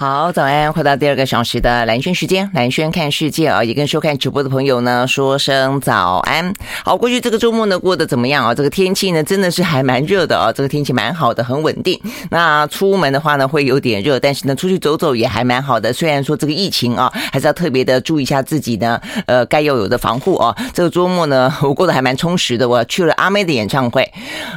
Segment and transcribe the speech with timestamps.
[0.00, 0.72] 好，早安！
[0.72, 6.54] 回到第二个小时的蓝轩时间，蓝轩看世界啊，也跟收看直播的朋友呢说声早安。
[6.82, 8.54] 好，过去这个周末呢过得怎么样啊？
[8.54, 12.00] 这个天气呢真的是还蛮热的啊，这个天气蛮好的，很稳定。
[12.30, 15.92] 那出门的话呢会有点热，但是呢出去走走也还蛮好的。
[15.92, 20.56] 虽然说这个疫情啊，还是要特别的注意一下自己呢，呃，该要有的防护啊。
[20.72, 24.10] 这个周末呢我过得还蛮充实的，我去了阿妹的演唱会，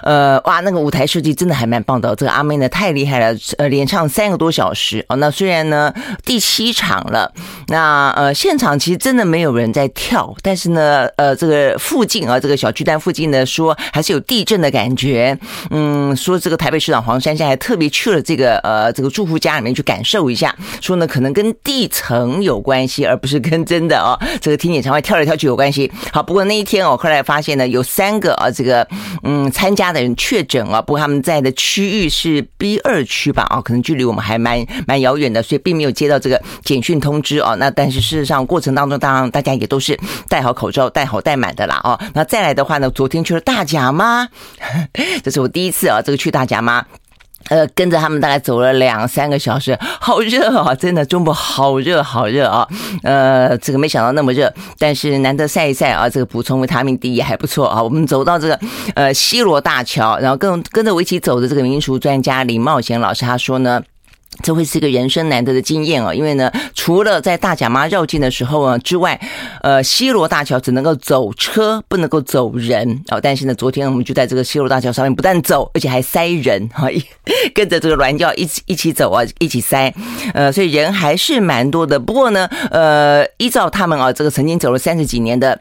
[0.03, 2.15] 呃，哇，那个舞台设计真的还蛮棒的。
[2.15, 5.32] 这个阿妹呢太厉害了，呃，连唱三个多小时哦，那。
[5.33, 5.91] 虽然呢，
[6.23, 7.29] 第七场了，
[7.67, 15.37] 那呃，现场其实真的没有人在跳，但是呢，呃，这个附近啊，这个小巨蛋附近呢，说还是有地震的感觉。
[15.71, 25.91] 嗯，说这个台北市长黄珊珊还特别去了这个呃这个住户家里面去感受一下，说呢可能跟地层有关系，而不是跟真的哦这个听演唱会跳来跳去有关系。
[26.11, 28.87] 好，不过那一天哦，后来发现呢有三个啊这个
[29.23, 35.22] 嗯参加的人确诊啊，不过他们在的区域是 B 二区吧啊，可能距离我们还蛮蛮遥远。
[35.23, 37.55] 远的，所以并没有接到这个简讯通知哦。
[37.57, 41.99] 那但是事实上过程当中，当然大家也都是戴好口罩、戴好戴满的啦哦。
[42.13, 44.27] 那再来的话呢，昨天去了大甲妈，
[45.23, 46.85] 这是我第一次啊，这个去大甲妈，
[47.49, 52.67] 呃，跟着他们大概走了两三个小时，好热啊，真的中部好热好热啊。
[53.03, 57.81] 呃，这个没想到那么热，但是难得晒一晒啊，这个补充维他命 D 也还不错啊。
[57.81, 58.59] 我们走到这个
[58.95, 63.81] 呃西罗大桥，然后跟跟着我一起走的这个民俗专家林茂贤老师他说呢。
[64.41, 69.19] 这会是一个人生难得的经验哦，因为呢，除了在大甲妈绕境的时候啊之外，
[69.61, 73.19] 呃，西螺大桥只能够走车，不能够走人哦。
[73.21, 76.87] 但是呢，昨天我们就在这个西螺大桥上面，不但走，而且还塞人哈，
[77.53, 79.93] 跟着这个銮轿一起一起走啊，一起塞，
[80.33, 81.99] 呃，所以人还是蛮多的。
[81.99, 85.59] 不过呢，呃，依照他们啊，这个曾经走了三十几年的。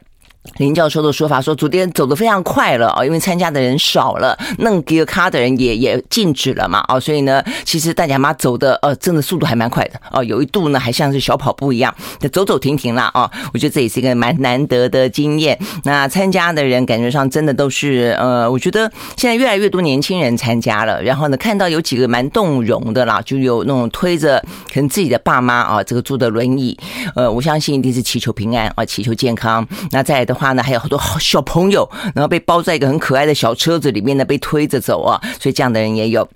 [0.57, 11.95] 林教授的说法说，昨天走得非常快了啊，因为参加的人少了，弄给卡的人也也禁止了嘛啊，所以呢，其实大家妈走的呃，真的速度还蛮快的哦，有一度呢还像是小跑步一样，
[12.31, 15.57] 走走停停啦啊，我觉得这也是一个蛮难得的经验。
[15.85, 26.77] 那参加的人感觉上真的都是呃，我觉得现在越来越多年轻人参加了，然后呢，看到有几个蛮动容的啦，就有那种推着可能自己的爸妈啊，这个坐的轮椅，
[27.15, 29.65] 呃，我相信一定是祈求平安啊，祈求健康。
[29.91, 30.32] 那再的。
[30.33, 36.27] 话呢，还有好多小朋友，然后被包在一个很可爱的小车子里面呢，被推着走啊，所以这样的人也有。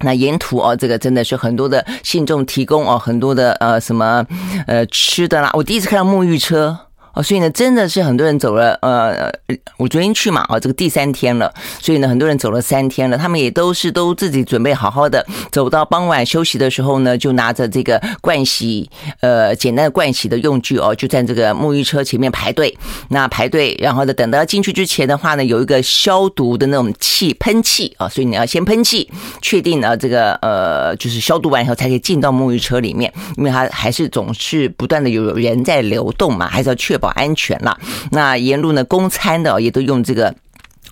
[0.00, 4.24] 那沿途哦，这个真的是很多的信众提供哦，很多的呃什么
[4.66, 6.78] 呃吃的啦，我第一次看到沐浴车。
[7.22, 8.78] 所以呢，真的是很多人走了。
[8.82, 9.30] 呃，
[9.76, 11.52] 我昨天去嘛，啊，这个第三天了。
[11.80, 13.18] 所以呢，很多人走了三天了。
[13.18, 18.88] 他们也都是都自己准备好好的，走到傍晚休息的时候呢，就拿着这个盥洗，
[19.20, 22.76] 呃，简单的盥洗的用具哦，就在这个沐浴车前面排队。
[23.08, 29.10] 那排队，然后呢，等到进去之前的话呢，有一个消毒的那种气喷气啊，所以你要先喷气，
[29.42, 37.07] 确定呢这个呃，就是消毒完以后才可以进到沐浴车里面，因为它还是总是不断的有人在流动嘛，还是要确保。
[37.10, 37.78] 安全了，
[38.12, 40.34] 那沿路呢，公餐的也都用这个。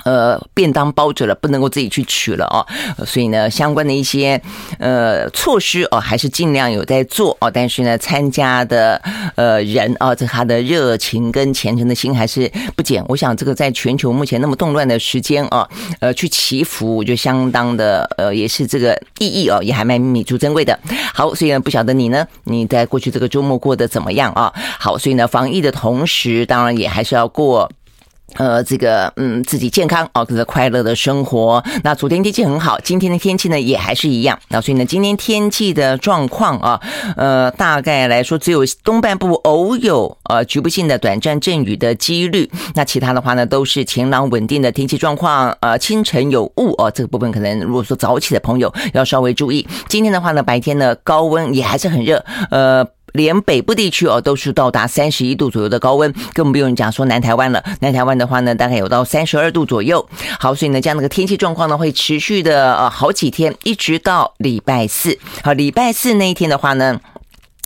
[0.07, 2.63] 呃，便当包着了，不能够自己去取了哦。
[3.05, 4.41] 所以呢，相关的一些
[4.79, 7.51] 呃措施哦，还是尽量有在做哦。
[7.51, 9.03] 但是呢，参加的
[9.35, 13.05] 呃人啊，这他的热情跟虔诚的心还是不减。
[13.09, 15.69] 我想，这个在全球目前那么动乱的时间啊，
[15.99, 20.79] 呃，去祈福，我觉得相当的呃，也是这个意义哦，也还蛮弥足珍贵的。
[21.13, 24.53] 好，所以呢，不晓得你呢，你在过去这个周末过得怎么样啊？
[24.79, 27.69] 好，所以呢，防疫的同时，当然也还是要过。
[28.35, 31.63] 呃，这个嗯，自己健康哦，这个快乐的生活。
[31.85, 34.39] 那昨天天气很好，今天的天气呢也还是一样。
[34.49, 36.81] 那所以呢，今天天气的状况啊，
[37.17, 42.51] 呃，大概来说只有东半部偶有呃局部性的短暂阵雨的几率。
[42.75, 45.57] 那其他的话呢，都是晴朗稳定的天气状况。
[45.61, 49.67] 呃，清晨有雾哦，这个部分可能如果说早起的朋友要稍微注意。
[49.89, 52.87] 今天的话呢，白天呢高温也还是很热，呃。
[53.17, 57.65] 连北部地区哦都是到达三十一度左右的高温，更不用讲说南台湾了。
[57.81, 60.07] 南台湾的话呢，大概有到三十二度左右。
[60.39, 65.19] 好，所以呢，这样的个天气状况呢，会持续的呃好几天，一直到礼拜四。
[65.43, 67.01] 好，礼拜四那一天的话呢。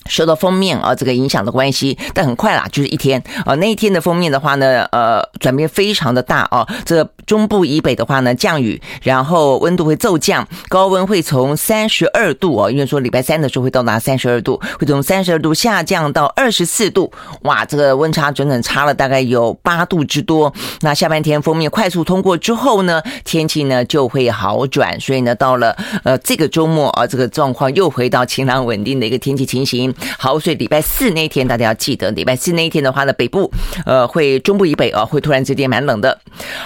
[0.09, 6.67] 受到封面啊这个影响的关系，但很快啦，就是一天啊，那一天的封面的话呢，呃，转变非常的大啊。
[6.85, 20.53] 这中部以北的话呢，降雨，然后温度会骤降，高温会从三十二度哦，因为说礼拜三的时候会到达三十二度，会从三十二度下降到二十四度，哇，这个温差整整差了大概有八度之多。
[20.81, 29.90] 那下半天封面快速通过之后呢，天气呢就会好转，所以呢，到了呃这个周末啊，这个状况又回到晴朗稳定的一个天气情形。
[30.19, 33.51] 好，所以礼拜四那天大家要记得，礼拜四那一天的话呢，北部
[33.87, 36.19] 呃会中部以北啊会突然之间蛮冷的。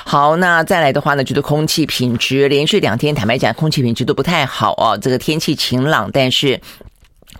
[0.04, 4.96] 好，那再来的话呢，就是空气品质，连续两天坦白讲，空气品质都不太好啊。
[4.96, 6.60] 这个天气晴朗，但是。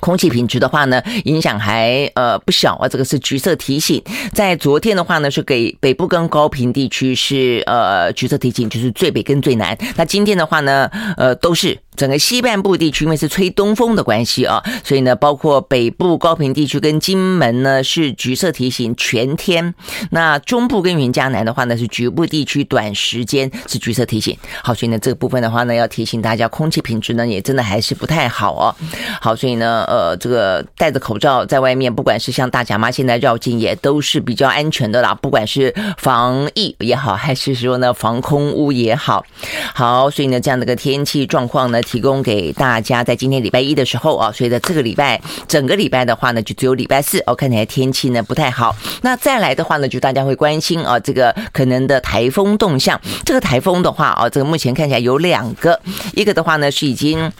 [0.00, 2.88] 空气品质的话呢，影响还呃不小啊。
[2.88, 4.02] 这个是橘色提醒，
[4.34, 9.78] 在昨天的话呢，是给北部跟高屏地区是呃橘色提醒，就是最北跟最南。
[9.96, 11.78] 那今天的话呢，呃都是。
[11.96, 19.74] 整个西半部地区因为是吹东风的关系啊，所以呢，包括北部高屏地区跟金门呢是橘色提醒全天。
[20.10, 24.36] 那中部跟云嘉南的话呢是局部地区短时间是橘色提醒。
[24.62, 28.74] 好，所以呢这个部分的话呢要提醒大家，空气品质呢也真的还是不太好哦。
[29.20, 39.24] 好，所以呢呃这个戴着口罩在外面，不管是像大甲妈现在绕境也都是比较安全的啦，不管是防疫也好，还是说呢防空污也好。
[39.74, 41.80] 好，所以呢这样的个天气状况呢。
[41.84, 48.74] 提供给大家，在今天礼拜一的时候啊，所以在这个礼拜整个礼拜的话呢，就只有礼拜四哦，看起来天气呢不太好。
[49.02, 53.00] 那再来的话呢，就大家会关心啊，这个可能的台风动向。
[53.24, 55.78] 这个台风的话啊，这个目前看起来有两个，
[56.14, 57.30] 一个的话呢是已经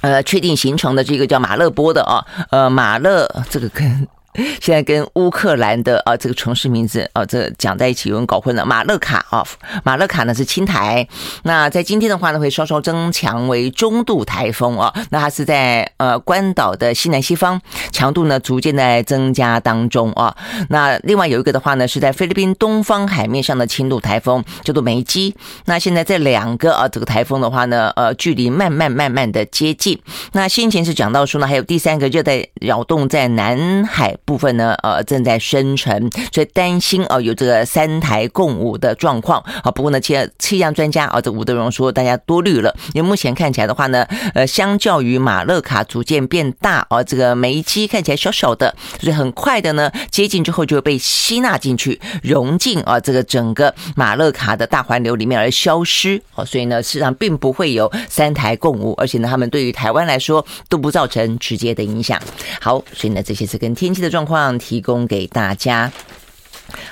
[0.00, 4.08] 呃确定形成的这个叫马勒波的啊，呃马勒这个跟。
[4.60, 8.64] 现在跟乌克兰的啊这个城市名字啊这讲在一起有人搞混了。
[8.64, 9.44] 马勒卡啊，
[9.82, 11.06] 马勒卡呢是轻台，
[11.42, 14.94] 那在今天的话呢会稍稍增强为中度台风啊。
[15.10, 17.60] 那它是在呃关岛的西南西方，
[17.90, 20.36] 强度呢逐渐在增加当中啊。
[20.68, 25.34] 那另外有一个的话呢是在菲律宾东方海面上的轻度台风叫做梅基。
[25.64, 30.00] 那现在这两个啊这个台风的话呢呃距离慢慢慢慢的接近。
[30.32, 34.16] 那先前是讲到说呢还有第三个热带扰动在南海。
[34.30, 39.72] 部分呢，呃，正在生成，所以担心啊，有这个三台共舞的状况啊。
[39.72, 56.44] 不过呢，气气象专家啊，这吴德荣说，大家多虑了，因为目前看起来的话呢，呃，相较于马勒卡逐渐变大啊，这个梅基看起来小小的，所以很快的呢，接近之后就会被吸纳进去，融进啊这个整个马勒卡的大环流里面而消失啊。
[56.44, 62.16] 所以呢，事实上并不会有三台共舞，而且呢，他们对于台湾来说都不造成直接的影响。
[62.60, 64.19] 好，所以呢，这些是跟天气的状。
[64.20, 65.90] 状况提供给大家。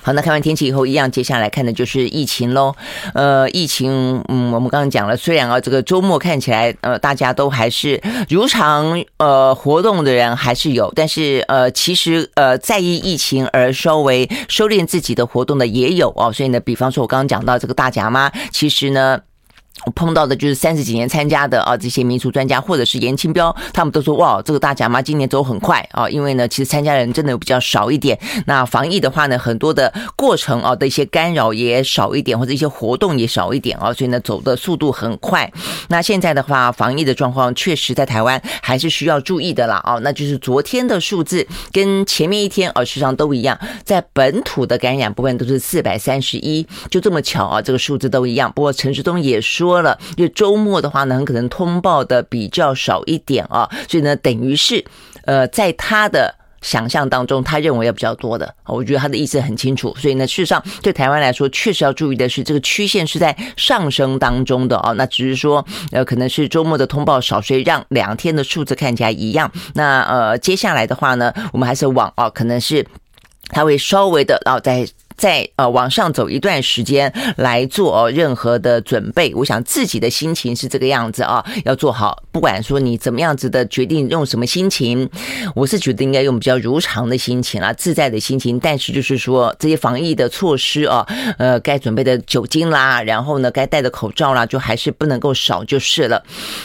[0.03, 2.75] 好，那看完天气以后，一样接下来看的就是疫情喽。
[3.13, 16.33] 呃，疫情，嗯，我们刚刚讲了，虽然啊，这个周末看起来，呃，大家都还是如常，呃，活动的人还是有，但是，呃，其实，呃，在意疫情而稍微收敛自己的活动的也有哦。
[16.33, 19.21] 所以呢，比方说，我刚刚讲到这个大甲妈，其实呢。
[19.85, 28.19] 我碰到的就是三十几年参加的啊，这些民俗专家或者是严清标，他们都说哇，这个大甲妈今年走很快啊，因为呢，其实参加人真的比较少一点。
[28.47, 35.51] 那防疫的话呢，很多的过程啊的一些干扰也少一点，或者一些活动也少一点啊，所以呢，走的速度很快。
[35.89, 48.53] 那现在的话，防疫的状况确实在台湾还是需要注意的啦啊，那就是昨天的数字跟前面一天啊，实际上都一样，在本土的感染部分都是四百三十一，就这么巧啊，这个数字都一样。
[48.53, 49.68] 不过陈时东也说。
[49.69, 54.83] 多了，因为周末的话呢，很可能通报的比较少一点啊，所以呢，等于是，
[55.27, 58.55] 呃，在他的想象当中，他认为要比较多的。
[58.65, 64.93] 我觉得他的意思很清楚，所以呢，事实上对台湾来说，确实要注意的是，这个曲线是在上升当中的啊。
[64.93, 65.63] 那只是说，
[65.93, 69.53] 呃，可能是周末的通报少，所以让两天的数字看起来一样。
[69.75, 72.87] 那呃，接下来的话呢，我们还是往啊，可能是
[73.51, 74.89] 他会稍微的然后再。
[75.19, 82.23] 在呃往上走一段时间来做任何的准备，我想自己的心情是这个样子啊，要做好。
[82.33, 85.11] 不管说你怎么样子的决定，用什么心情，
[85.55, 88.59] 我是觉得应该用比较如常的心情啊，自在的心情。
[88.61, 91.05] 但是就是说这些防疫的措施啊，
[91.37, 96.23] 呃，该准备的酒精啦，然后呢，该戴的口罩啦，就还是不能够少就是了。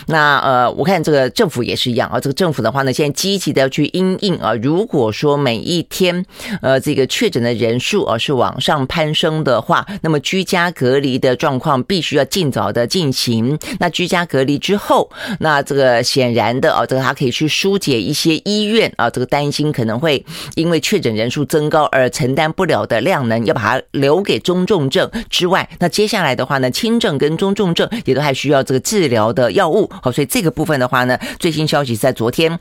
[0.07, 4.53] 那呃，我看这个政府也是一样啊，这个政府的话呢，现在积极的要去因应啊。
[4.61, 6.23] 如果说每一天
[6.61, 13.57] 呃这个确诊的人数啊是往往上攀升的话，那么居家隔离的状况必须要尽早的进行。
[13.79, 15.09] 那居家隔离之后，
[15.39, 25.69] 那这个显然的啊，这个它可以去疏解一些医院啊，这个担心可能会因为确诊人数增高而承担不了的量能，要把它留给中重症之外。
[25.79, 29.89] 那接下来的话呢，轻症跟中重症也都还需要这个治疗的药物。
[30.01, 32.59] 好，所以这个部分的话呢，最新消息是在昨天。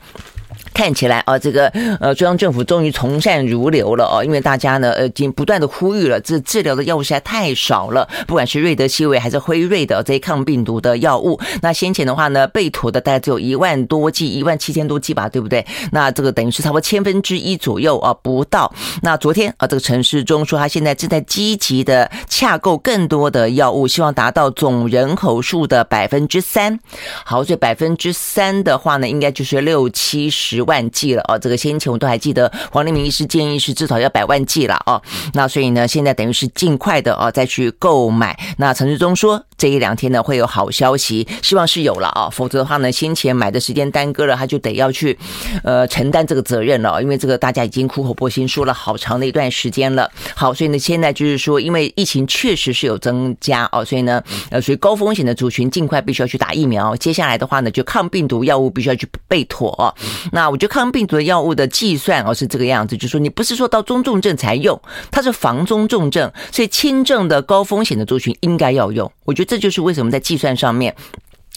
[0.73, 1.67] 看起来啊，这个
[1.99, 15.65] 呃，中央政府终于从善如流了哦，因为大家呢，呃，已经不断的呼吁了，这治疗的药物实在太少了，不管是瑞德西韦还是辉瑞的这些抗病毒的药物，那先前的话呢，备妥的大概只有一万多剂，一万七千多剂吧，对不对？
[15.91, 18.73] 那这个等于是差不多千分之一左右啊，不到。
[19.01, 26.79] 那昨天啊，这个陈时中说他现在正在积极的洽购更多的药物，希望达到总人口数的百分之三。
[27.23, 30.73] 好，所以百分之三的话呢，应该就是六七十万。
[30.73, 31.37] 万剂了哦。
[31.37, 34.99] 这个先前我都还记得黄立明医师建议是至少要百万剂了哦。
[35.33, 38.35] 那所以呢，现在等于是尽快的哦再去购买。
[38.57, 45.15] 那陈志忠说这一两天呢会有好消息，希望是有了啊，否则的话呢，先前买的时间耽搁了，他就得要去
[45.63, 50.09] 呃承担这个责任了，因为这个大家已经苦口婆心说了好长的一段时间了。
[50.33, 56.95] 好，所以呢，现在就是说，因为疫情确实是有增加哦，所以呢，呃，属于高风险的族群，尽快必须要去打疫苗。
[56.95, 59.93] 接下来的话呢，就抗病毒药物必须要去备妥哦。
[60.31, 64.79] 那我觉得抗病毒的药物的计算哦是这个样子，就是说你不是说到中重症才用，
[65.09, 69.11] 它是防中重症，所以轻症的高风险的族群应该要用。
[69.25, 70.95] 我觉得这就是为什么在计算上面。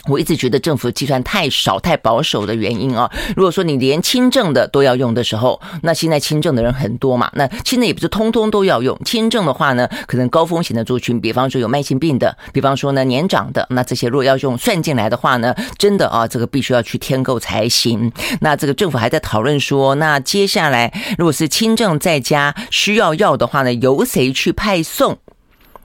[0.08, 3.10] 我一直觉得政府计算太少、太保守的原因啊。
[3.36, 8.98] 如果说你连轻症的都要用的时候，那现在轻症的人很多嘛，那轻症也不是通通都要用。
[9.04, 18.10] 轻症的话呢，可能高风险的族群，比方说有慢性病的，比方说呢年长的，那这些如果要用算进来的话呢，真的啊，这个必须要去添购才行。
[18.40, 25.18] 那这个政府还在讨论说，那接下来如果是轻症在家需要药的话呢，由谁去派送？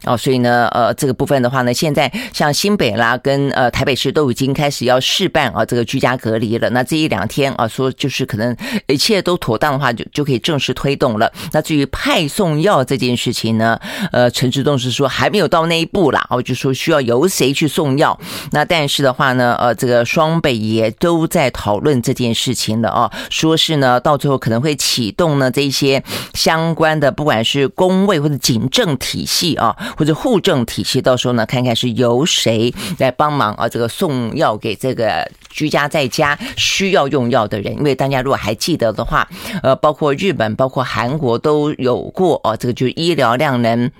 [0.05, 6.67] 哦，所以呢，呃，这个部分的话呢，现在像新北啦，跟呃台北市都已经开始要试办啊，这个居家隔离了。
[6.71, 8.55] 那这一两天啊，说就是可能
[8.87, 11.31] 一切都妥当的话，就就可以正式推动了。
[11.51, 13.79] 那至于派送药这件事情呢，
[14.11, 18.19] 呃，陈志栋是说还没有到那一步啦，哦，就说需要由谁去送药。
[18.51, 26.03] 那但是的话呢，呃，这个双北也都在讨论这件事情了啊，说是呢，到最后可能会启动呢这些
[26.33, 29.77] 相关的，不管是公卫或者警政体系啊。
[29.97, 33.67] 或者户政体系，到时候呢，看看是由谁来帮忙啊？
[33.67, 39.27] 这个送药给这个居家在家需要用药的人，因为大家如果还记得的话，
[39.63, 43.91] 呃，包括日本、包括韩国都有过哦，这个就是医疗量能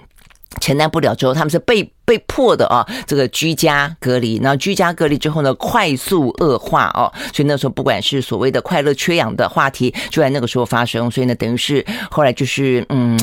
[0.59, 1.91] 承担不了之后，他们是被。
[2.03, 13.17] 被迫的啊，这个居家隔离，然后居家隔离之后呢，快速恶化哦，所以那时候不管是所谓的快乐缺氧的话题，就在那个时候发生，所以呢，等于是后来就是嗯，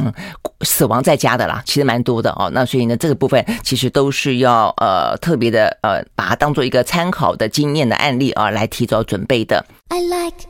[0.62, 2.49] 死亡在家的啦，其实蛮多的哦。
[2.54, 9.62] 那所以呢，这个部分其实都是要呃特别的呃，把它当做一个参考的经验的案例啊，来提早准备的。
[9.88, 10.49] I like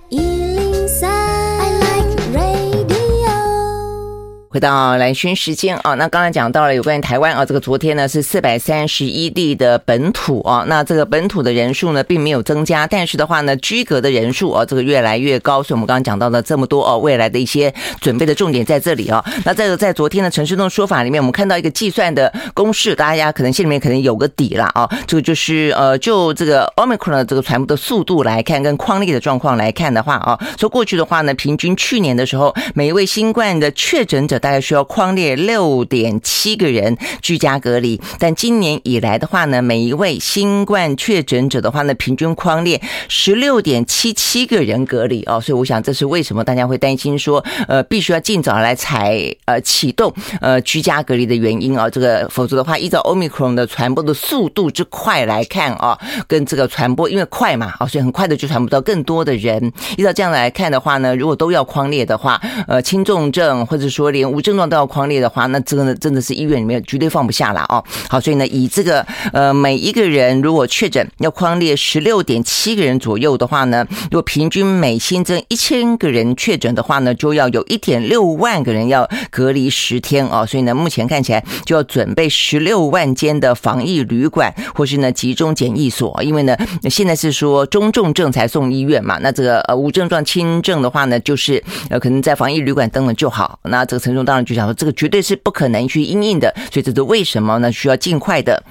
[4.51, 19.23] 回到蓝轩时间啊，那刚才讲到了有关于台湾啊，这个昨天呢是四百三十一例的本土啊，那这个本土的人数呢并没有增加，但是的话呢居隔的人数啊这个越来越高，所以我们刚刚讲到的这么多哦，未来的一些准备的重点在这里啊。
[19.45, 24.89] 那这个在昨天的陈时中说法里面，我们看到一个计算的公式，大家可能心里面可能有个底了啊。
[25.07, 34.38] 这个就是呃，就这个 Omicron 的这个传播的速度来看，跟框列的状况来看的话啊，说过去的话呢，平均去年的时候，每一位新冠的确诊者。
[34.39, 45.23] 大概需要框列六点七个人居家隔离，但今年以来的话呢，每一位新冠确诊者的话呢，平均框列十六点七七个人隔离。
[45.25, 51.79] 哦，所以我想这是为什么大家会担心说，呃，必须要尽早来采呃启动呃居家隔离的原因。
[51.79, 59.73] 啊，这个否则的话，依照 Omicron 的传播的速度之快来看啊，跟这个传播因为快嘛啊，所以很快的就传播到更多的人。
[59.97, 67.83] 依照这样来看的话呢，如果都要框列的话，呃，轻重症或者说连无症状都要框列的话，那真的真的是医院里面绝对放不下了哦。
[68.09, 80.45] 好，所以呢，以这个呃每一个人如果确诊要框列十六点七个人左右的话呢，如果平均每新增一千个人确诊的话呢，就要有一点六万个人要隔离十天哦。
[80.47, 86.57] 所以呢，目前看起来就要准备十六万间的防疫旅馆或是呢集中检疫所，因为呢
[86.91, 93.59] 现在是说中重症才送医院嘛，那这个呃无症状轻症的话呢，就是呃可能在防疫旅馆等等就好。
[93.65, 97.73] 那这个陈当然就想说，这个绝对是不可能去因应的，所以这是为什么呢？
[97.73, 98.63] 需要尽快的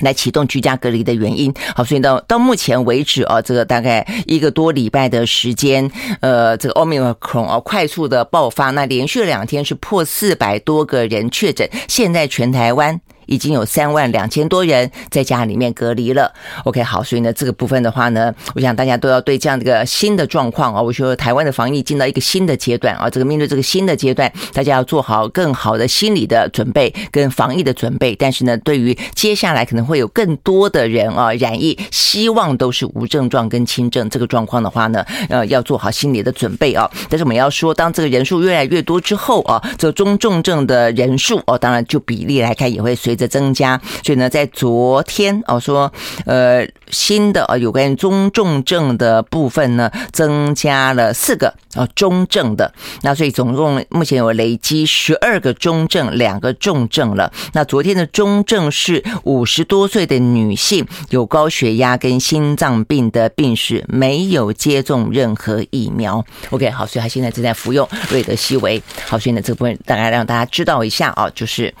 [0.00, 1.52] 来启动居家隔离的原因。
[1.74, 13.00] 好，所以到到目前为止啊，这个大概一个多礼拜的时间，呃，这个 Omicron 啊快速的爆发，那连续两天是破四百多个人确诊，现在全台湾。
[13.30, 16.30] 已经有三万两千多人在家里面隔离了。
[16.64, 28.16] OK，好，所以呢，这个部分的话呢，我想大家都要对这样的一个新的状况啊，我说台湾的防疫进到一个新的阶段啊，这个面对这个新的阶段，大家要做好更好的心理的准备跟防疫的准备。
[28.16, 36.90] 但是呢，对于接下来可能会有更多的人啊染疫，希望都是无症状跟轻症这个状况的话呢，呃，要做好心理的准备啊。
[37.08, 43.19] 但是我们要说，当这个人数越来越多之后啊，这中重症的人数哦，当然就比例来看也会随。
[43.20, 45.92] 着增加，所以呢，在昨天哦说，
[46.24, 52.72] 呃，新的啊有关于中重症的部分呢，增加了四个啊中症的，
[53.02, 57.30] 那所以总共目前有累积十二个中症，两个重症了。
[57.52, 66.24] 那昨天的中症是五十多岁的女性，有高血压跟心脏病的病史，没有接种任何疫苗。
[66.48, 68.82] OK，好，所以她现在正在服用瑞德西韦。
[69.06, 71.74] 好，所以呢，这个部分大概让大家知道一下啊，就是。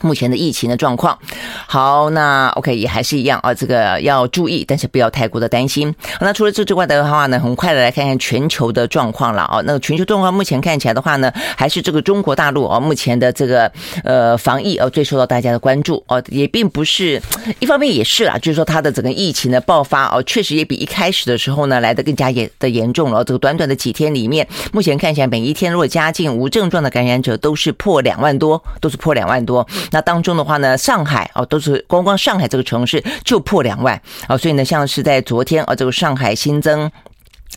[0.00, 1.18] 目前的疫情的状况，
[1.66, 5.94] 好，那 OK 也还是一样啊，这个要注意，但是不要太过的担心。
[6.20, 9.60] 那除了这之外的话呢，很快的来看看全球的状况了啊。
[9.64, 13.70] 那全球状况目前看起来的话呢，还是这个中国大陆啊，目前的这个
[14.02, 17.20] 呃防疫啊最受到大家的关注哦，也并不是
[17.60, 23.24] 一方面也是啦，就是说它的整个疫情的爆发哦，确实也比一开始的时候呢来的更加严的严重了。
[23.24, 29.66] 这个短短的几天里面，目前看起来每一天如果加进无症状的感染者都是破两万多，都是破两万多。
[29.90, 36.90] 那当中的话呢，上海哦，都是光光上海这个城市就破两万啊，所以呢，像是在昨天啊，这个上海新增。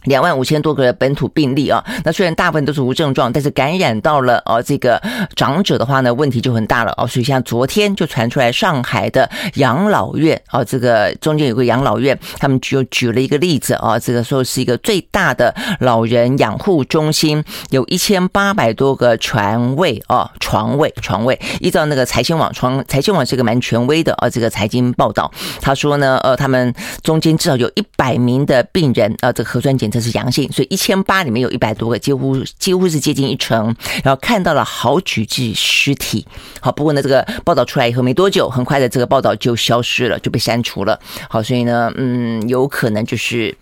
[0.03, 5.01] 两万五千多个本土病例啊，那虽然大部分都是无症状，但是感染到了哦，这个
[5.35, 7.07] 长者的话呢，问题就很大了哦。
[7.07, 21.39] 所以像昨天就传出来上海的养老院哦，这个中间有个养老院，他们就举了一个例子啊，这个说是一个最大的老人养护中心，有一千八百多个床位哦，床位床位。
[21.59, 29.86] 依照那个财新网，床财新网是一个蛮权威的啊，这个财经报道，他说呢，呃，他们中间至少有一百名的病人啊，这个核酸检。
[29.89, 33.75] 这是阳性，所以一千八里面有一百多个，几乎几乎是接近一成。
[34.03, 36.25] 然后看到了好几具尸体。
[36.59, 40.99] 好，不过呢，这个报道出来以后没多久，很快的这个报道就消失了，就被删除了。
[41.29, 43.55] 好，所以呢，嗯，有可能就是。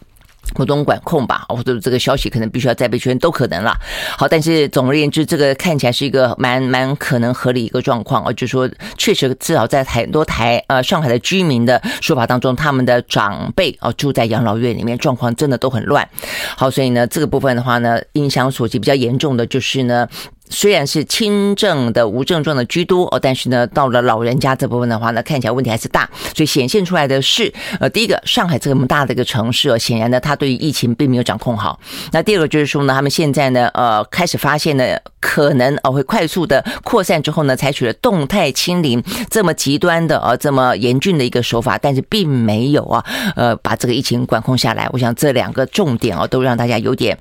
[0.53, 3.75] 股东管控吧，或者这个消息可能必须要再被确认，都可能了。
[4.17, 16.07] 好，但是总而言之，这个看起来是一个蛮蛮可能合理一个状况啊，就是说确实至少在很多台呃上海的居民的说法当中，他们的长辈啊住在养老院里面，状况真的都很乱。
[16.55, 20.07] 好，所以呢，这个部分的话呢，影响所及比较严重的就是呢。
[20.49, 31.79] 虽然是轻症的无症状的居多哦，但是呢，到了老人家这部分的话呢，看起来问题还是大，所以显现出来的是，呃，第一个，上海这么大的一个城市哦，显然呢，它对于疫情并没有掌控好。
[32.11, 34.83] 那第二个就是说呢，他们现在呢，呃，开始发现呢，
[35.19, 43.03] 可能哦会快速的扩散之后呢，采取了动态清零这么极端的呃这么严峻的一个手法，但是并没有啊，
[43.35, 44.87] 呃，把这个疫情管控下来。
[44.91, 47.17] 我想这两个重点哦，都让大家有点。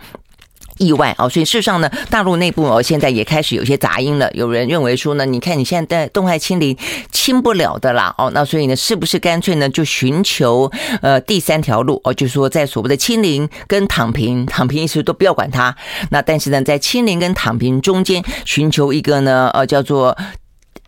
[0.79, 4.31] 意外哦，所以事实上呢，大陆内部哦，现在也开始有些杂音了。
[4.33, 6.77] 有人认为说呢，你看你现在在动态清零
[7.13, 10.71] 清不了的啦哦，那所以呢，是不是干脆呢就寻求
[11.03, 15.75] 呃第三条路哦，就是说在所谓的清零跟躺平，躺平意思都不要管它。
[16.11, 20.17] 那但是呢，在清零跟躺平中间寻求一个呢呃叫做。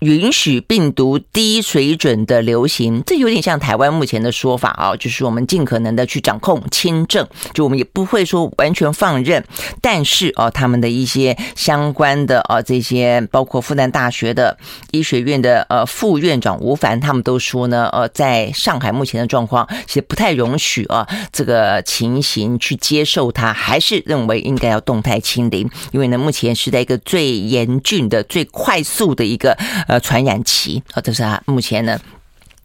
[0.01, 9.43] 允许病毒低水准的流行，这有点像台湾目前的说法啊，就是我们尽可能的去掌控轻症，就我们也不会说完全放任，
[9.81, 14.59] 但是啊，他们的一些相关的啊，这些包括复旦大学的
[14.91, 29.57] 医学院的呃副院长吴凡，他们都说呢，呃，在上海目前的状况其实不太容许啊这个情形去接受它，还是认为应该要动态清零，因为呢，目前是在一个最严峻的、最快速的一个。
[29.87, 31.99] 呃，传染期啊，这是他目前呢。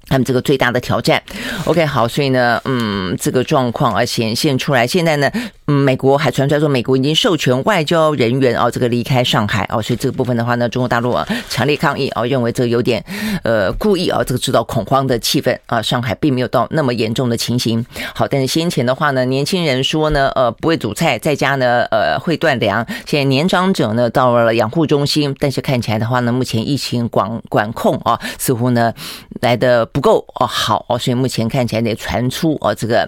[0.07, 1.23] 他们这个最大的挑战
[1.63, 4.85] ，OK，好，所以呢，嗯，这个状况啊显现出来。
[4.85, 5.31] 现在呢，
[5.71, 13.01] 美国还传出来说，美国已经授权外交人员哦，这个离开上海哦，所以这个部分的话呢，中国大陆啊强烈抗议啊，认为这有点
[13.43, 15.81] 呃故意啊，这个制造恐慌的气氛啊。
[15.81, 17.85] 上海并没有到那么严重的情形。
[18.13, 22.85] 好，但是先前的话呢，年轻人说呢，呃，不会煮菜，在家呢，呃，会断粮。
[23.05, 28.93] 现在年长者呢，到了养护中心，但是看起来的话呢，目前疫情管管控啊，似乎呢
[29.39, 30.01] 来的不。
[30.01, 33.07] 够哦，好哦，所以目前看起来得传出哦，这个。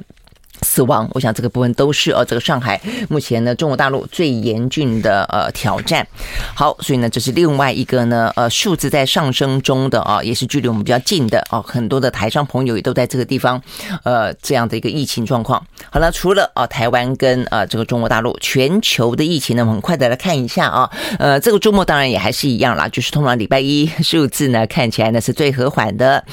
[0.64, 6.08] 死亡，我想这个部分都是呃，这个上海目前呢，中国大陆最严峻的呃挑战。
[6.56, 13.62] 好，所以呢，这是另外一个呢，呃，数字在上升中的啊，也是距离我们比较近的哦，很多的台商朋友也都在这个地方，
[14.04, 15.62] 呃，这样的一个疫情状况。
[15.92, 26.24] 好了，除了啊，台湾跟呃这个中国大陆，全球的疫情呢，我们快的来看一下啊，呃，这个周末当然也还是一样啦，就是通常礼拜一 数字呢看起来呢是最和缓的，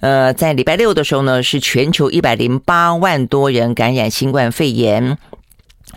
[0.00, 3.74] 呃，在礼拜六的时候呢是全球一百零八万多人。
[3.78, 5.16] 感染新冠肺炎，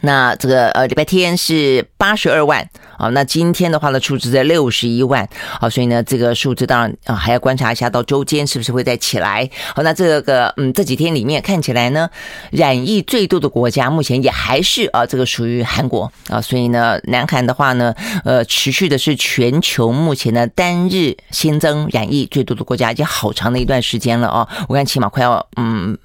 [0.01, 5.27] 那这个呃礼拜天是八十二万好，那今天的话呢，数字在六十一万，
[5.59, 9.49] 好，所以呢，这个数字当然啊还要观察一下到周间是不是会再起来。
[9.73, 12.07] 好，那这个嗯这几天里面看起来呢，
[12.51, 25.97] 染疫最多的国家目前也还是啊这个属于韩国啊，所以呢，南韩的话呢，呃，持续的是全球目前的单日新增染疫最多的国家，已经好长的一段时间了哦，我看起码快要嗯。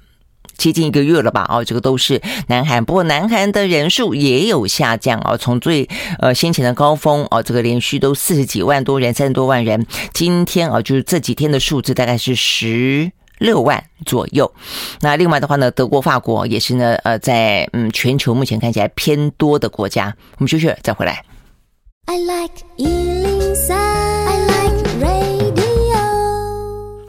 [0.57, 1.45] 接近一个月了吧？
[1.49, 5.87] 哦，这个都是南韩，不过南韩的人数也有下降哦，从最
[6.19, 14.51] 呃先前的高峰哦，这个连续都四十几万多人，三十多万人，今天啊，就是这几天的数字大概是十六万左右。
[15.01, 20.15] 那另外的话呢，德国、法国也是呢，呃，在嗯全球目前看起来偏多的国家。
[20.37, 21.23] 我们休息再回来。
[22.05, 22.63] I like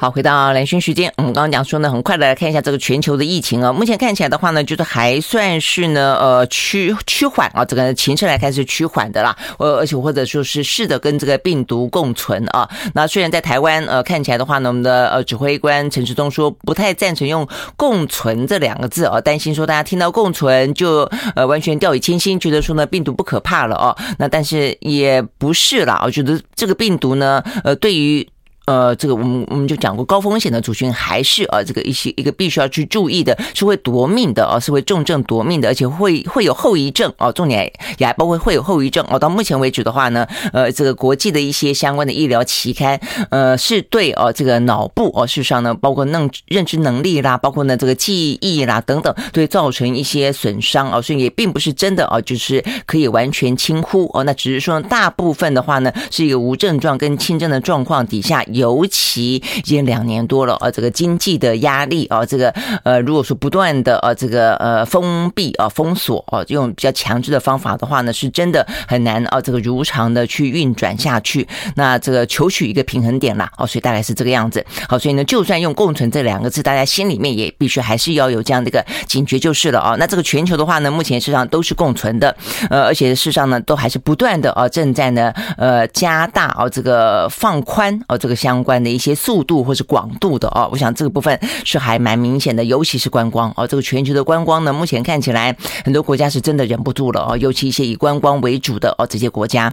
[0.01, 3.73] 好，回到兰萱时间，我们刚刚讲说呢，很快的来看一下这个全球的疫情啊。
[3.73, 7.65] 目前看起来的话呢，就是还算是呢，呃，趋趋缓啊。
[7.65, 12.71] 这个情势来看是趋缓的啦，呃，而且或者说是试着跟这个病毒共存啊。
[12.95, 17.45] 那虽然在台湾，呃，看起来的话呢，我们的呃指挥官陈时中说不太赞成用
[17.77, 23.97] “共存”这两个字啊，担心说大家听到“共存”就呃完全掉以轻心，觉得说呢病毒不可怕了哦。
[24.17, 28.25] 那但是也不是啦，我觉得这个病毒呢，呃，对于。
[28.69, 39.19] 呃，这个我们我们就讲过，高风险的族群还是呃这个一些一个必须要去注意的，是会夺命的啊，是会重症夺命的，而且会会有后遗症哦，重点也还包括会有后遗症哦。
[39.19, 43.01] 到目前为止的话呢，呃，这个国际的一些相关的医疗期刊，
[43.31, 58.45] 呃，是对哦这个脑部哦，事实上呢，包括认认知能力啦，包括呢这个记忆啦等等，对造成一些损伤哦，所以也并不是真的哦，就是可以完全轻忽哦，那只是说大部分的话呢，是一个无症状跟轻症的状况底下。
[58.59, 62.51] 尤其已经两年多了啊，这个经济的压力啊，这个
[62.83, 71.47] 呃，如果说不断的呃这个呃封闭啊、封锁啊，用比较强制的方法的话呢，是真的很难啊，这个如常的去运转下去。
[71.77, 74.65] 那这个求取一个平衡点啦，哦，所以大概是这个样子。
[74.89, 79.95] 好，所以呢，就算用“共存”这两个字，大家心里面也必须还是要有这样的一个警觉就是了啊。
[79.99, 82.35] 那这个全球的话呢，目前事实上都是共存的，
[82.71, 99.71] 呃，而且事实上呢，都还是不断的啊，正在呢呃加大啊这个放宽啊这个相关的一些速度或是广度的哦，我想这个部分是还蛮明显的，尤其是观光哦，这个全球的观光呢，目前看起来很多国家是真的忍不住了哦，尤其一些以观光为主的哦这些国家。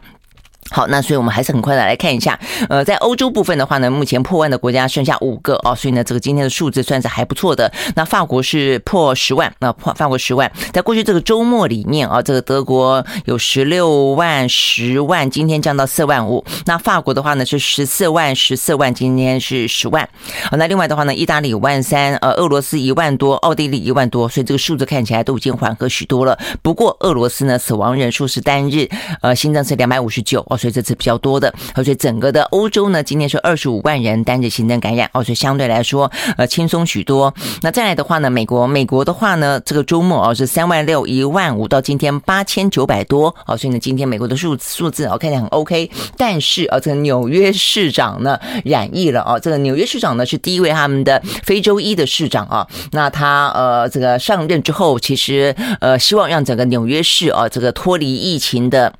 [0.71, 2.37] 好，那所以我们还是很快的来看一下，
[2.69, 7.71] 呃，在欧洲部分的话呢，目前破万的国家剩下五个哦，所以呢，这个今天的数字算是还不错的。
[7.95, 16.43] 那法国是破十万，那破法国十万，在过去这个周末里面啊，这个德国有十六万、十万，今天降到四万五。
[16.65, 20.09] 那法国的话呢是十四万、十四万，今天是十万。
[20.49, 26.37] 好，那另外的话呢，意大利五万三，呃，俄罗斯一万多，奥地利一万多，所以这个数字看起来都已经缓和许多了。
[26.63, 28.89] 不过俄罗斯呢，死亡人数是单日
[29.21, 30.43] 呃新增是两百五十九。
[30.57, 37.33] 所以这次比较多的，而且整个的欧洲呢，今天是二十五万人单日新增感染，哦，所以相对来说，呃，轻松许多。
[37.61, 58.93] 那再来的话呢，美国，美国的话呢，这个周末哦是三万六一万五到今天八千九百多，哦，所以呢，今天美国的数数字哦看起来很 OK，但是啊，这个纽约市长呢染疫了哦，这个纽约市长呢是第一位他们的非洲裔的市长啊，那他呃这个上任之后，其实呃希望让整个纽约市啊这个脱离疫情的。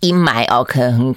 [0.00, 1.14] 阴霾哦，可能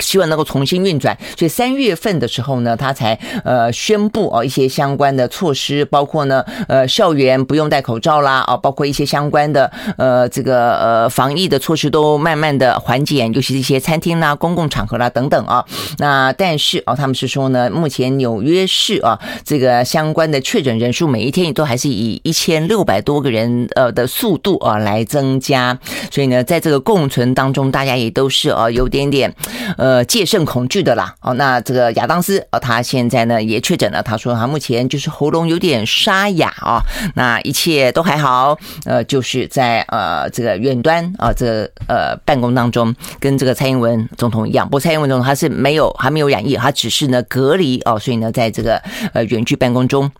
[0.00, 15.64] 希望能够重新运转，所以三月份的时候呢，他才呃宣布哦一些相关的措施，包括呢呃校园不用戴口罩啦，哦包括一些相关的呃这个呃防疫的措施都慢慢的缓解，尤其是一些餐厅啦、公共场合啦等等啊。
[15.98, 25.78] 那但是哦他们是说呢，目前纽约市啊这个相关的确诊人数每一天都还是以一千六百多个人呃的速度啊来增加，
[26.10, 28.12] 所以呢在这个共存当中，大家也。
[28.16, 29.32] 都是啊，有点点
[29.76, 31.14] 呃戒慎恐惧的啦。
[31.20, 34.02] 哦，那这个亚当斯啊，他现在呢也确诊了。
[34.02, 36.80] 他说他目前就是喉咙有点沙哑啊，
[37.14, 38.56] 那一切都还好。
[38.86, 44.66] 呃，就是在呃这个远端啊，这个呃办公当中，跟这个蔡英文总统一样。
[44.66, 50.10] 不过蔡英文总统他是没有还没有染疫，他只是呢隔离哦，所以呢在这个呃远距办公中。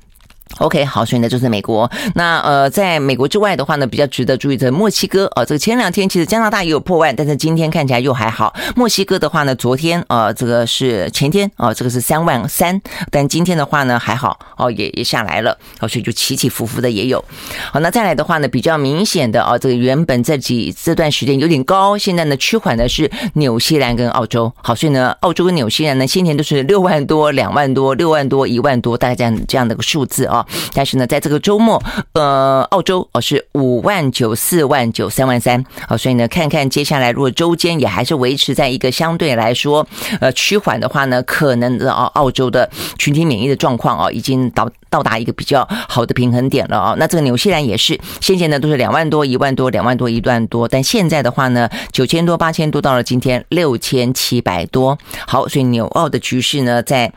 [0.59, 1.91] OK，好，所以呢就是美国。
[2.15, 8.55] 那呃，在美国之外的话呢，比较值得注意的墨西哥啊，这个前两天其实加拿大也有破万，但是今天看起来又还好。
[8.75, 12.81] 墨西哥的话呢，昨天啊，这个是前天啊，这个是三万三，
[13.11, 17.23] 但今天的话呢还好哦，也也下来了，好，所以就起起伏伏的也有。
[17.71, 24.51] 好，那再来的话呢，比较明显的啊，这个原本这几这段时间有点高，现在呢趋缓的是纽西兰跟澳洲。
[24.63, 30.36] 好，所以呢，澳洲跟纽西兰呢先前都是六万多、两万多、六万多、一万多，大概这样这样的个数字啊。
[30.37, 30.47] 啊。
[30.75, 39.87] 但是呢，在这个周末，呃，澳洲哦是五万九、四万九、三万三啊，所以呢，看看接下来如果周间也还是维持在一个相对来说
[40.21, 42.69] 呃趋缓的话呢，可能的啊，澳洲的
[42.99, 46.95] 群体免疫的状况啊，已经到到达一个比较好的平衡点了啊。
[46.99, 54.99] 那这个纽西兰也是，先前呢都是两万多、一万多、两万多、一万多，但现在的话呢，九千多、八千多，到了今天六千七百多。
[55.27, 57.13] 好，所以纽澳的局势呢，在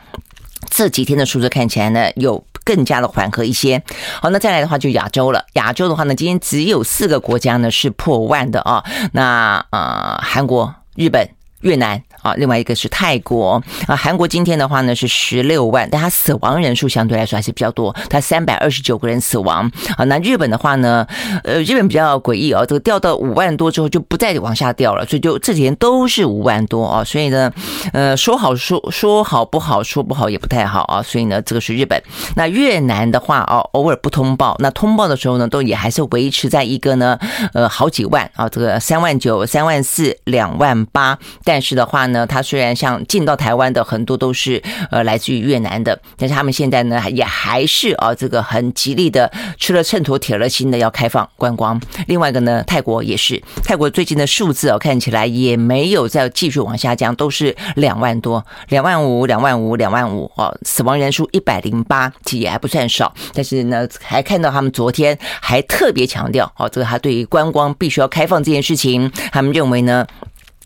[0.68, 3.82] 这几天的数字看起来呢，有更加的缓和一些。
[4.20, 5.44] 好，那再来的话就亚洲了。
[5.54, 8.84] 亚洲的话呢，今天只有四个国家呢是破万的啊。
[9.12, 11.28] 那呃，韩国、日本、
[11.60, 12.02] 越南。
[12.22, 20.04] 啊，另外一个是泰国啊，韩国今天的话呢是十六万，但它死亡人数相对来说还是比较多，它三百二十九个人死亡啊。
[20.04, 21.06] 那日本的话呢，
[21.44, 27.02] 呃，日本比较诡异哦，这个掉到五万多之后就不再往下掉了，所以就这几天都是五万多啊。
[27.02, 27.50] 所以呢，
[27.94, 31.00] 呃，说好说说好不好，说不好也不太好啊。
[31.02, 32.02] 所以呢，这个是日本。
[32.36, 37.18] 那越南的话哦，偶尔不通报，那通报的时候呢，都也还是维持在一个呢，
[37.54, 42.09] 呃，好几万啊，这个三万九、三万四、两万八，但是的话。
[42.09, 51.80] 呢，呢他虽然像进到台湾的很多都是呃来自于越南的，但是他们现在呢也还是啊这个很极力的吃了秤砣铁了心的要开放观光。
[52.06, 63.12] 另外一个呢，泰国也是，泰国最近的数字哦看起来也没有再继续往下降，都是两万多、两万五、两万五、两万五哦，死亡人数一百零八，其实也还不算少。
[63.32, 70.06] 但是呢，还看到他们昨天还特别强调哦，这个他对于观光必须要开放这件事情，他们认为呢。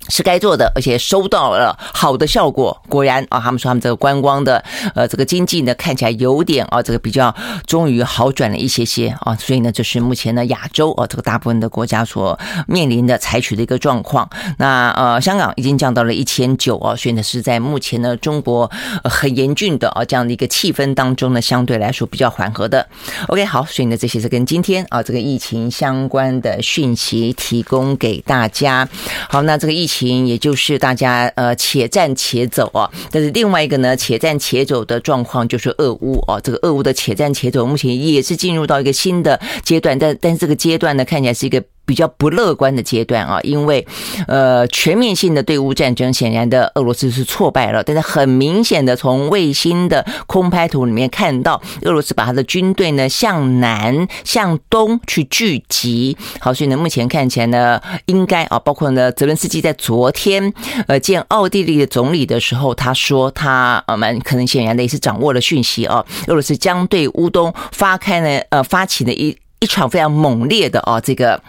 [0.09, 2.79] 是该做的，而且收到了好的效果。
[2.89, 4.63] 果然啊，他们说他们这个观光的
[4.95, 7.35] 呃这个经济呢，看起来有点啊这个比较
[7.67, 9.35] 终于好转了一些些啊。
[9.37, 14.29] 所以呢，这是目前呢亚洲啊这个大部分的国家所面临的采取的一个状况。
[14.59, 18.71] 那呃香港已经降到了一千九啊，所以呢是在目前呢中国
[19.05, 22.87] 很严峻的啊这样的一个气氛当中呢，相对来说比较缓和的。
[23.29, 28.87] OK，好，所以呢这些是跟今天啊这个疫情相关的讯息提供给大家。
[29.31, 29.94] 好，那这个疫情。
[29.99, 41.63] 情，也就是大家呃且战且走啊，但是另外一个呢，且战且走的状况就是俄乌啊，这个俄乌的且战且走，目前也是进入到一个新的阶段，但但是这个阶段呢，看起来是一个。
[41.87, 43.87] 比较不乐观的阶段啊，因为
[44.27, 47.83] 呃全面性的对乌战争，显然的俄罗斯是挫败了。
[47.83, 56.17] 但是很明显的，从卫星的空拍图里面看到，俄罗斯把他的军队呢向南、向东去聚集。
[56.41, 60.53] 好，所以呢，目前看起来呢，应该啊，包括呢，泽伦斯基在昨天
[60.87, 71.41] 呃见奥地利的总理的时候，他说他呃蛮可能显然的也是掌握了讯息啊，俄罗斯将对乌东发开呢呃发起了一一场非常猛烈的啊这个。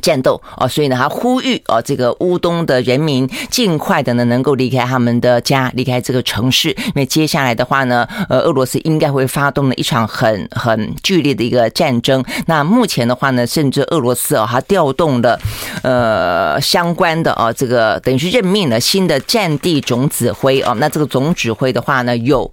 [0.00, 12.24] 战斗啊，所以呢，他呼吁啊，这个乌东的人民尽快的呢，能够离开他们的家，离开这个城市，因为接下来的话呢，呃，俄罗斯应该会发动了一场很很剧烈的一个战争。
[12.46, 15.38] 那目前的话呢，甚至俄罗斯啊，他调动了
[15.82, 20.72] 呃相关的啊，这个等于是任命了新的战地总指挥啊。
[20.78, 22.50] 那这个总指挥的话呢，有。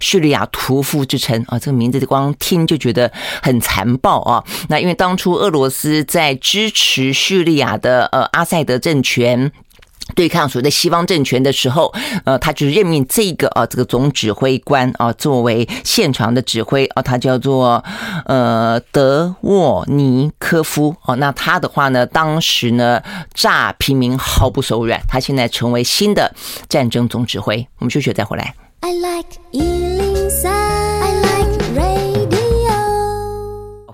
[0.00, 4.42] 叙利亚屠夫之称啊，这个名字光听就觉得很残暴啊。
[4.68, 9.52] 那因为当初俄罗斯在支持叙利亚的呃阿塞德政权
[10.16, 17.84] 对抗所谓的西方政权的时候，呃，他就任命这个啊这个总指挥官啊作为现场的指挥啊，他叫做
[18.24, 21.14] 呃德沃尼科夫哦。
[21.16, 23.00] 那他的话呢，当时呢
[23.34, 26.34] 炸平民毫不手软，他现在成为新的
[26.68, 27.68] 战争总指挥。
[27.78, 28.54] 我们休息再回来。
[28.82, 30.09] I like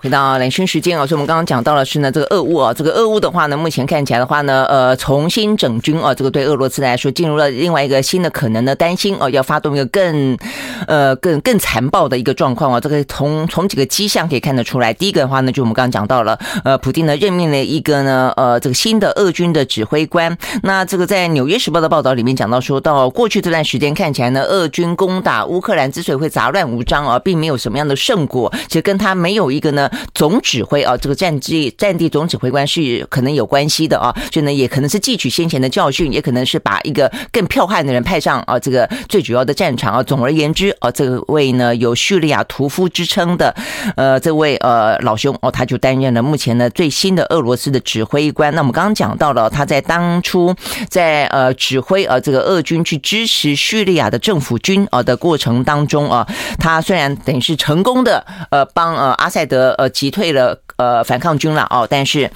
[0.06, 10.38] 回到蓝轩时间啊，所以我们刚刚讲到的是呢，这个俄乌啊，这个俄乌的话呢，目前看起来的话呢，呃，重新整军啊，这个对俄罗斯来说进入了另外一个新的可能的担心啊，要发动一个更
[10.86, 14.94] 呃更更残暴的一个状况啊，这个从从几个迹象可以看得出来。
[14.94, 20.38] 第一个的话呢，就我们刚刚讲到了，呃，普丁呢任命了一个呢，呃，这个新的俄军的指挥官。
[20.62, 29.90] 那这个在《纽约时报》的报道里面讲到，说到过去这段时间看起来呢，俄军攻打乌克兰之所以会杂乱无章啊，并没有什么样的胜果，其实跟他没有一个呢。
[30.14, 40.02] 总指挥啊，这个战地战地总指挥官是可能有关系的啊，所以呢，也可能是汲取先前的教训，也可能是把一个更剽悍的人派上啊，这个最主要的战场啊。
[40.02, 43.54] 总而言之啊，这位呢有叙利亚屠夫之称的
[43.96, 48.54] 呃这位呃老兄哦，他就担任了目前呢最新的俄罗斯的指挥官。
[48.54, 50.54] 那我们刚刚讲到了他在当初
[50.88, 56.26] 在呃指挥呃这个俄军去支持叙利亚的政府军啊的过程当中啊，
[56.58, 62.30] 他虽然等于是成功的呃帮呃阿塞德呃击退了呃反抗军了哦，但是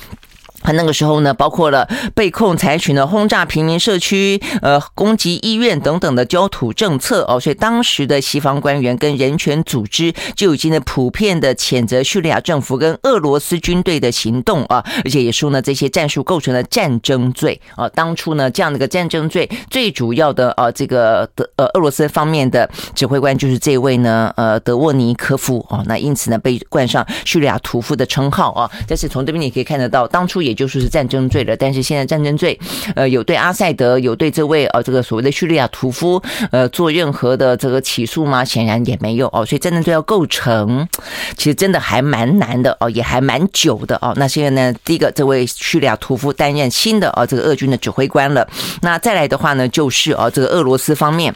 [0.63, 17.89] 他那个时候呢，包括了被控采取了轰炸平民社区、呃攻击医院等等的焦土政策哦，所以当时的西方官员跟人权组织就已经呢普遍的谴责叙利亚政府跟俄罗斯军队的行动啊，而且也说呢这些战术构成了战争罪啊。
[17.89, 28.71] 当初呢这样的一个战争罪最主要的呃这个的呃俄罗斯方面的指挥官就是这位呢呃德沃尼科夫哦，那因此呢被冠上叙利亚屠夫的称号啊。
[28.87, 30.50] 但是从这边你可以看得到，当初也。
[30.51, 32.59] 也就是是战争罪了，但是现在战争罪，
[32.95, 38.45] 呃，有对阿塞德，有对这位呃这个所谓的叙利亚屠夫，呃，做任何的这个起诉吗？
[38.45, 40.87] 显然也没有哦，所以战争罪要构成，
[41.37, 44.13] 其实真的还蛮难的哦，也还蛮久的哦。
[44.17, 48.47] 那现在呢，第一个这位叙利亚屠夫担任新的哦这个俄军的指挥官了，
[48.83, 51.35] 那再来的话呢，就是哦这个俄罗斯方面。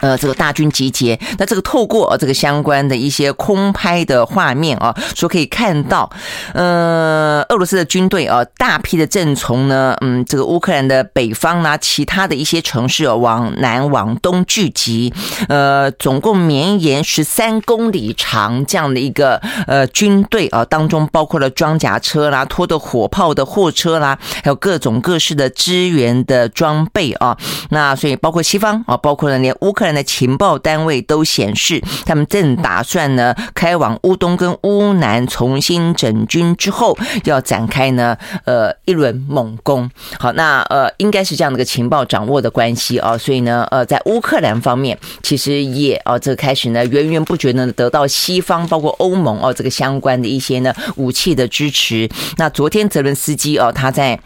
[0.00, 6.10] 呃，这个大军集结，那这个透过这个相关的一些空拍的画面啊，说可以看到，
[6.52, 15.12] 呃，俄罗斯的军队啊，大批的正从呢，嗯，这个乌克兰的北方啊，其他的一些城市啊往南往东聚集，
[15.48, 27.36] 呃，总共绵延十三公里长这样的一个呃军队啊，当中包括了装甲车啦、拖着火炮的货车啦，还有各种各式的支援的装备啊，
[27.70, 29.96] 那所以包括西方啊，包括了连乌克兰兰。
[29.96, 36.94] 的情报单位都显示，他们正打算呢开往乌东跟乌南重新整军之后，
[37.24, 39.90] 要展开呢呃一轮猛攻。
[40.18, 52.06] 好，那呃应该是这样的一个情报掌握的关系啊，所以呢呃在乌克兰方面，其实也啊这个开始呢源源不绝的得到西方包括欧盟哦这个相关的一些呢武器的支持。
[52.36, 54.20] 那昨天泽伦斯基哦他在。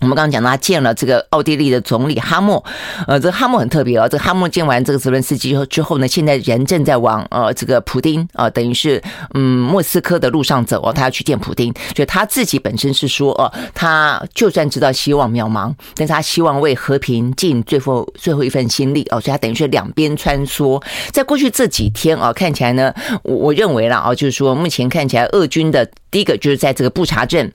[0.00, 2.64] 我们刚刚讲到，他见了这个奥地利的总理哈默，
[3.06, 4.08] 呃，这个哈默很特别哦。
[4.08, 9.02] 这个哈默见完这个泽伦斯基之后之后呢，现在人正在往呃这个普丁啊，等于是
[9.34, 11.72] 嗯莫斯科的路上走哦，他要去见普丁。
[11.94, 19.20] 所以他自己本身是说哦，他就算知道希望渺茫，但是他希望为和平尽最后最后一份心力哦。
[19.20, 20.82] 所以他等于是两边穿梭。
[21.12, 27.52] 在过去这几天啊，看起来呢，我我认为啦啊，就是说目前看起来俄军的第一个就是在这个布查镇，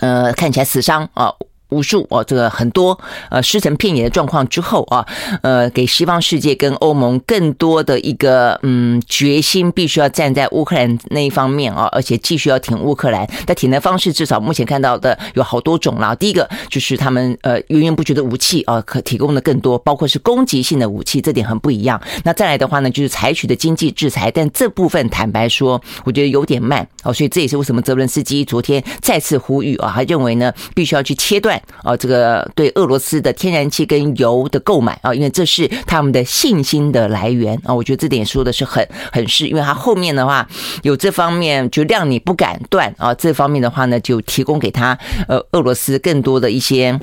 [0.00, 1.30] 呃，看起来死伤啊。
[1.76, 5.06] 无数哦，这个很多呃尸横遍野的状况之后啊，
[5.42, 13.28] 呃，给西方世界跟欧盟更多的一个嗯决心，必须要站在乌克兰那一方面啊，而且继续要挺乌克兰。
[13.44, 16.14] 但挺的方式至少目前看到的有好多种啦。
[16.14, 22.00] 第一个就是他们呃源源不绝的武器啊，可提供的更多，包括是攻击性的武器，这点很不一样。
[22.24, 27.12] 那再来的话呢，就是采取的经济制裁，但这部分坦白说，我觉得有点慢哦。
[27.12, 31.60] 所以这也是为什么泽伦斯基昨天再次呼吁啊，他认为呢，必须要去切断。
[31.82, 40.48] 啊，这个对俄罗斯的天然气跟油的购买啊，因为这是他们的信心的来源啊，我觉得这点说的是很很是，因为他后面的话
[40.82, 44.98] 有这方面就让你不敢断啊，这方面的话呢就提供给他
[45.28, 46.98] 呃俄罗斯更多的一些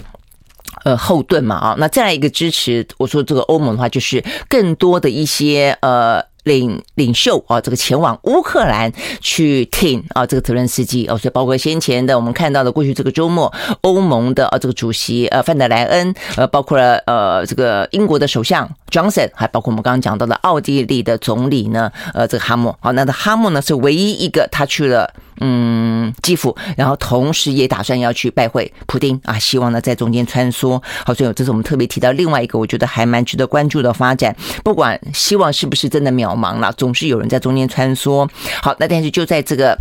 [0.84, 6.33] 呃后盾嘛啊，那再来一个支持，我说这个欧盟的话就是更多的一些呃。
[6.43, 13.51] 领领袖啊，这个前往乌克兰去挺啊，这个泽伦斯基哦，所以包括先前的我们看到的过去这个周末，
[13.82, 25.13] 欧盟的啊这个主席呃范德莱恩，呃包括了呃这个英国的首相 Johnson，还包括我们刚刚讲到的奥地利的总理呢，呃这个哈默，好，那的哈默呢是唯一一个他去了。
[25.41, 30.79] 嗯，基辅，然后同时也打算要去拜会普丁啊，希望呢在中间穿梭。
[31.03, 34.34] 好，所以这是我们特别提到另外一个我觉得还蛮值得关注的发展。
[34.63, 38.30] 不管希望是不是真的渺忙了，总是有人在中间穿梭。
[38.62, 39.78] 好，那但是就在这个。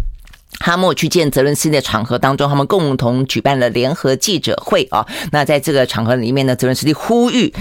[0.61, 5.05] 哈默去见泽伦斯基的场合当中，他们共同举办了联合记者会啊。
[5.33, 7.53] 那在这个场合里面呢，泽伦斯基呼吁，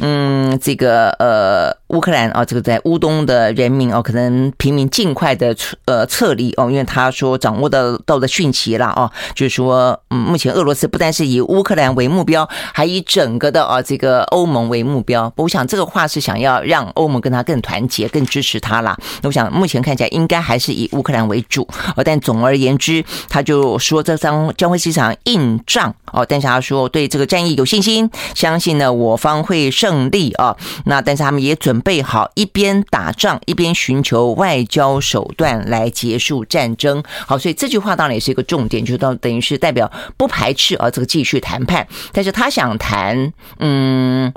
[0.00, 15.32] 嗯，这个呃乌克兰啊，这个在乌东的人民哦，可能平民尽快的呃撤离哦，因为他说掌握到到的讯息了啊，就是说，嗯，目前俄罗斯不但是以乌克兰为目标，还以整个的啊这个欧盟为目标。
[15.36, 18.94] 我想这个话是想要让欧盟跟他更团结、更支持他啦。
[19.22, 22.42] 那我想目前看起来应该还是以乌克兰为主，哦，但总。
[22.42, 30.56] 而言之，他就说这将将会是一场硬仗哦，但是他说对这个战役有信心，相信呢我方会胜利啊。
[30.86, 37.02] 那但是他们也准备好一边打仗一边寻求外交手段来结束战争。
[37.26, 44.32] 好，所以这句话当然也是一个重点，就到等于是代表不排斥啊这个继续谈判，但是他想谈，嗯，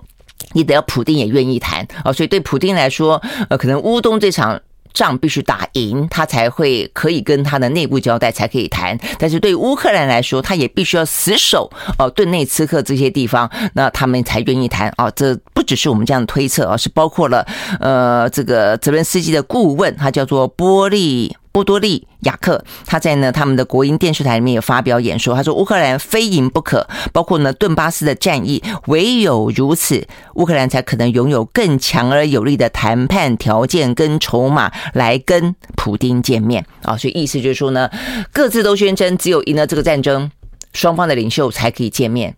[0.53, 2.11] 你得要普丁也愿意谈啊。
[2.11, 4.61] 所以对普丁来说，呃，可能乌东这场。
[4.95, 8.97] 仗必须打赢，他才会可以跟他的内部交代，才可以谈。
[9.19, 15.11] 但是对乌克兰来说，他也必须要死守哦，顿内茨克这些地方，那他们才愿意谈啊。
[15.11, 17.45] 这不只是我们这样的推测啊，是包括了
[17.79, 21.35] 呃这个泽连斯基的顾问，他叫做波利。
[21.55, 37.89] 波多利亚克，他在呢他们的国营电视台里面有发表演说，他说乌克兰非赢不可，包括呢顿巴斯的战役，唯有如此，乌克兰才可能拥有更强而有力的谈判条件跟筹码来跟普丁见面啊，所以意思就是说呢，
[38.33, 40.29] 各自都宣称只有赢了这个战争，
[40.73, 42.35] 双方的领袖才可以见面。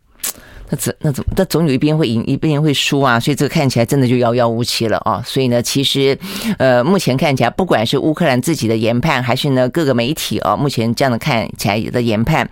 [0.69, 1.33] 那怎那怎么？
[1.35, 3.19] 那总有一边会赢，一边会输啊！
[3.19, 5.23] 所以这个看起来真的就遥遥无期了啊！
[5.25, 6.17] 所以呢，其实，
[6.57, 12.49] 呃，目前看起来，不管是乌克兰自己的研判，还是呢各个媒体啊，目前这样的看起来的研判，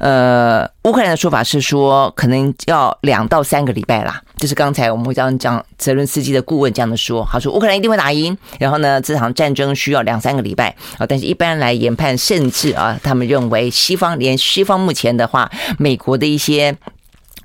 [0.00, 4.22] 呃，乌克兰的说法是说，可能要两到三个礼拜啦。
[4.38, 11.04] 就是刚才我们会这样讲，泽伦斯基的顾问这样的说，他说乌克兰一定会打赢，然后呢，这场战争需要两三个礼拜啊。
[11.06, 16.74] 但是一般来研判，甚至啊，他们认为西方连西方目前的话，美国的一些。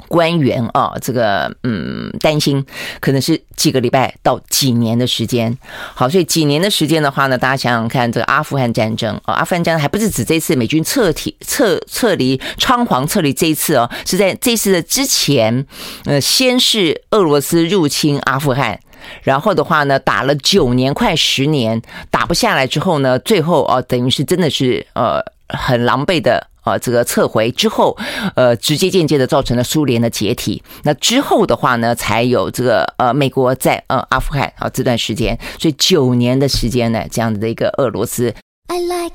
[0.08, 2.66] 官员啊，这个嗯，担心
[3.00, 5.58] 可能是几个礼拜到几年的时间。
[5.94, 15.66] 好，所以几年的时间的话呢，大家想想看，这个阿富汗战争啊，阿富汗战争还不是指这次美军撤体撤撤离仓皇撤离这一次哦，是在这次的之前，
[16.06, 18.80] 呃，先是俄罗斯入侵阿富汗，
[19.24, 26.48] 然后的话呢，打了九年快十年，打不下来之后呢，最后啊，等于是真的是呃很狼狈的。
[26.66, 27.96] 啊，这个撤回之后，
[28.36, 30.62] 呃，直接间接的造成了苏联的解体。
[30.84, 38.34] 那之后的话呢，才有这个呃，美国在呃阿富汗啊这段时间，所以九年的时间呢，这样子的一个俄罗斯。
[38.68, 39.14] I like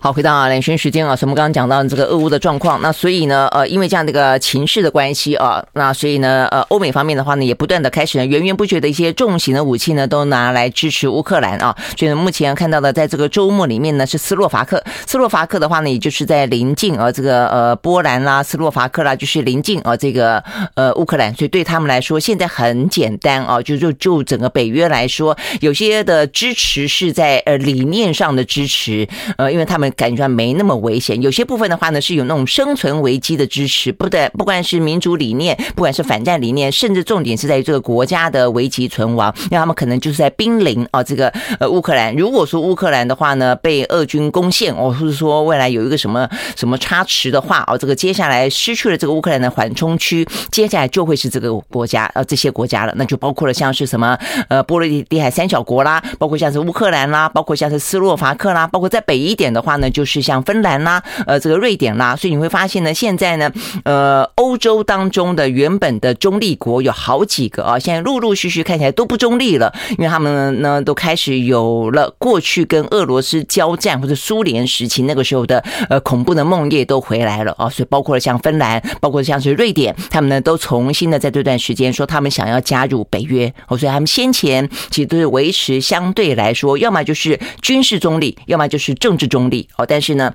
[0.00, 11.76] 好，回到啊，兰萱时间啊，所以我们刚刚讲到这个俄乌的状况，那所以呢，呃，因为这样的一个情势的关系啊，那所以呢，呃，欧美方面的话呢，也不断的开始，源源不绝的一些重型的武器呢，都拿来支持乌克兰啊。
[11.98, 20.40] 所以，目前看到的，在这个周末里面呢，是斯洛伐克，斯洛伐克的话呢，也就是在临近啊，这个呃波兰啦，斯洛伐克啦，就是临近啊这个
[20.74, 29.87] 呃乌克兰，所以对他们来说，现在很简单啊，就就就整个北约来说，有些的支持是在呃理念上的支持，呃，因为他们。
[29.92, 42.14] 感觉没那么危险，有些部分的话呢，是有那种生存危机的支持，不对，不管是民主理念，不管是反战理念，甚至重点是在于这个国家的危急存亡，那他们可能就是在濒临啊，这个呃乌克兰。
[42.14, 54.18] 如果说乌克兰的话呢，被俄军攻陷，哦，或者说未来有一个什么什么差池的话，哦，这个接下来失去了这个乌克兰的缓冲区，接下来就会是这个国家，呃，这些国家了，那就包括了像是什么
[54.48, 59.88] 呃波罗的海三小国啦，包括像是乌克兰啦，包括像是斯洛伐克啦，包括在北一点的话呢。
[59.90, 63.50] 就是像芬兰啦，呃，这个瑞典啦，所以你会发现呢，现在呢，
[63.84, 89.67] 呃，欧洲当中的原本的中立国有好几个啊，现在陆陆续续看起来都不中立了，因为他们呢都开始有了过去跟俄罗斯交战或者苏联时期那个时候的呃恐怖的梦魇都回来了啊，所以包括了像芬兰，包括像是瑞典，他们呢都重新的在这段时间说他们想要加入北约，哦所以他们先前其实都是维持相对来说，要么就是军事中立，要么就是政治中立。
[89.76, 90.34] 哦，但是呢。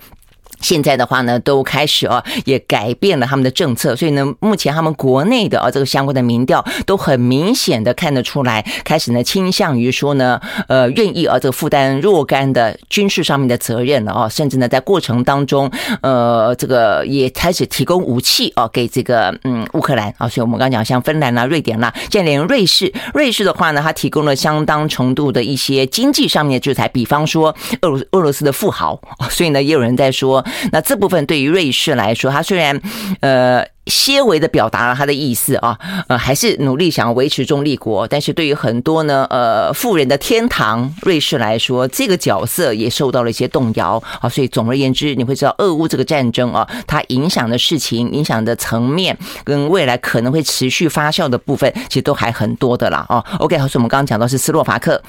[0.63, 10.39] 现在的话呢，都开始啊，也改变了他们的政策，所以呢，目前他们国内的啊这个相关的民调都很明显的看得出来，开始呢倾向于说呢，
[10.69, 15.69] 呃，愿意啊这个负担若干的军事上面的责任了啊，甚至呢在过程当中，
[16.01, 28.97] 呃，这个也开始提供武器啊给这个嗯乌克兰啊，所以我们刚讲像芬兰啦、瑞典啦，现在连瑞士，瑞士的话呢，它提供了相当程度的一些经济上面的制裁，比方说俄罗俄罗斯的富豪，
[29.29, 30.43] 所以呢也有人在说。
[30.71, 32.79] 那这部分对于瑞士来说，他虽然
[33.21, 35.77] 呃些微的表达了他的意思啊，
[36.07, 44.29] 呃还是努力想要维持中立国，但是对于很多呢呃富人的天堂瑞士来说，这个角色也受到了一些动摇啊。
[44.29, 53.05] 所以总而言之，你会知道俄乌这个战争啊，它影响的事情、影响的层面跟未来可能会持续发酵的部分，其实都还很多的啦。
[53.09, 53.23] 啊。
[53.39, 55.01] OK，好，所以我们刚刚讲到是斯洛伐克。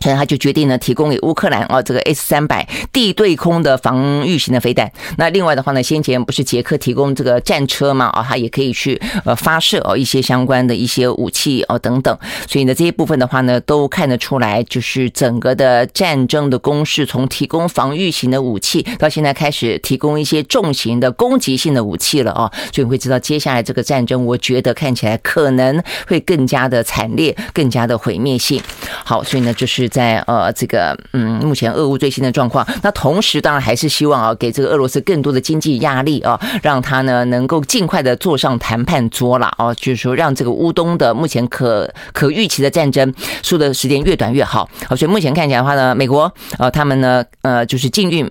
[0.00, 4.92] 所以他就决定呢，提供给乌克兰啊这个 S 三百地对空的防御型的飞弹。
[5.16, 8.06] 那另外的话呢，先前不是捷克提供这个战车嘛？
[8.06, 12.16] 啊，他也可以去呃发射哦一些相关的一些武器哦等等。
[12.46, 22.52] 所以呢，这些部分的话呢，都看得出来，就是整个的战争的攻势，从提供防御型的武器，到现在开始提供一些重型的攻击性的武器了哦。
[22.70, 28.60] 所以你会知道，接下来这个战争，我觉得看起来可能会更加的惨烈，更加的毁灭性。
[29.02, 29.85] 好，所以呢，就是。
[29.88, 43.12] 在呃这个嗯目前俄乌最新的状况，那同时当然还是希望啊给这个俄罗斯更多的经济压力啊，让他呢能够尽快的坐上谈判桌了啊，就是说让这个乌东的目前可可预期的战争
[43.42, 44.68] 输的时间越短越好。
[44.88, 48.28] 好，所以目前看起来的话呢，美国呃他们呢呃就是禁运，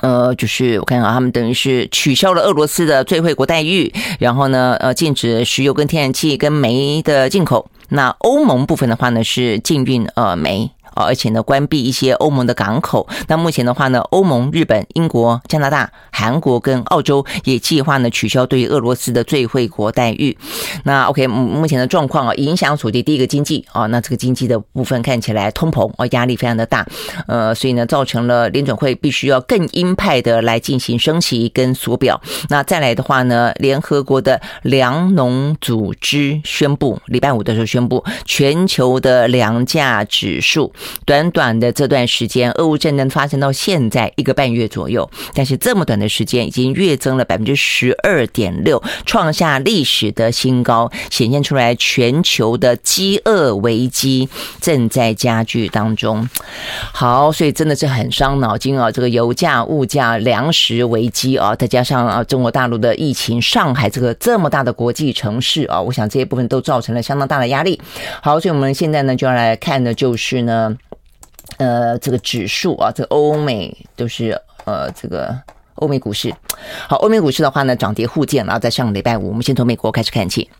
[0.00, 7.68] 呃就是我看啊他们等于是取消了俄罗斯的最惠国待遇，然后呢呃禁止石油跟天然气跟煤的进口。
[7.94, 10.70] 那欧盟部分的话呢，是禁运呃煤。
[10.94, 13.06] 啊，而且呢，关闭一些欧盟的港口。
[13.28, 20.36] 那目前的话呢，欧盟、日本、英国、加拿大、韩国跟澳洲也计划呢取消对俄罗斯的最惠国待遇。
[20.84, 26.86] 那 OK，目前的状况啊，影响所及第一个经济啊，那这个经济的部分看起来通膨啊，压力非常的大。
[27.26, 32.20] 呃，所以呢，造成了联准会必须要更鹰派的来进行升息跟缩表。
[32.48, 40.72] 那再来的话呢，联合国的粮农组织宣布，礼拜五的时候宣布，全球的粮价指数。
[41.04, 54.28] 短短的这段时间，俄乌战争发生到现在一个半月左右，但是这么短的时间已经跃增了百分之十二点六，创下历史的新高，显现出来全球的饥饿危机
[54.60, 56.28] 正在加剧当中。
[56.92, 58.90] 好，所以真的是很伤脑筋啊！
[58.90, 67.80] 这个油价、物价、粮食危机啊，再加上啊中国大陆的疫情，上海这个这么大的国际城市啊，我想这些部分都造成了相当大的压力。
[68.22, 70.71] 好，所以我们现在呢就要来看的就是呢。
[71.62, 75.32] 呃，这个指数啊，这个欧美都是呃，这个
[75.76, 76.34] 欧美股市。
[76.88, 80.50] 好，欧美股市的话呢，涨跌互见然后，在上个礼拜五，我们先从美国开始看起。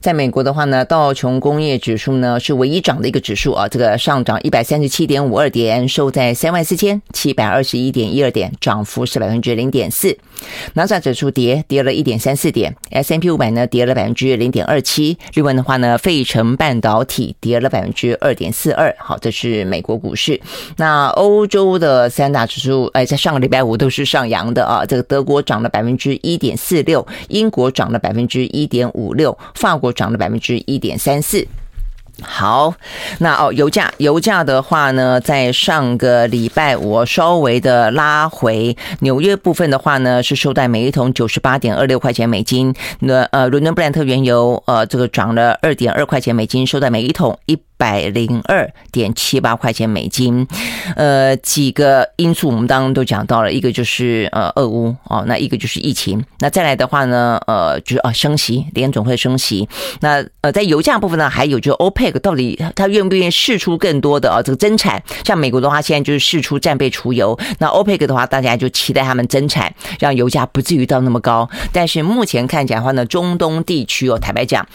[0.00, 10.16] 在美国的话呢，道琼工业指数呢是唯一涨的一个指数啊，这个上涨一百三十七点五二点，收在三万四千七百二十一点一二点，涨幅是百分之零点四。
[10.74, 15.18] 纳斯达指数跌跌了一点三四点，S&P 五百呢跌了百分之零点二七。
[15.34, 18.94] 另外的话呢，费城半导体跌了百分之二点四二。
[18.98, 20.40] 好，这是美国股市。
[20.76, 24.84] 那欧洲的三大指数，哎，在上个礼拜五都是上扬的啊。
[24.86, 29.88] 这个德国涨了百分之一点四六，英国涨了百分之一点五六，法国。
[29.98, 31.44] 涨了百分之一点三四。
[32.22, 32.74] 好，
[33.18, 38.76] 那哦，油价，油价的话呢，在上个礼拜我稍微的拉回。
[39.00, 42.74] 纽约部分的话呢，是收在每一桶九十八点二六块钱美金。
[43.00, 47.58] 那呃，伦敦布兰特原油呃，这个涨了二点二块钱美金，收在每一桶一。
[47.78, 50.46] 百零二点七八块钱美金，
[50.96, 59.68] 呃，几个因素我们当中都讲到了，一个就是呃，俄乌哦，那一个就是疫情，那再来的话呢，呃，就是啊，升息，联总会升息，
[60.00, 65.00] 那呃，在油价部分呢，还有就是 OPEC 到底他愿不愿意释出更多的啊这个增产？
[65.24, 71.48] 像美国的话，现在就是释出战备储油，那 OPEC 的话，大家就期待他们增产，让油价不至于到那么高。
[71.72, 74.66] 但是目前看起来的话呢，中东地区哦，坦白讲。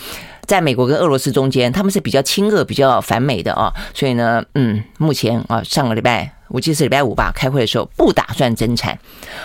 [0.45, 8.97] 在美国跟俄罗斯中间，他们是比较亲俄、比较反美的啊，所以呢，嗯，目前啊，上个礼拜我记得是礼拜五吧，开会的时候不打算增产。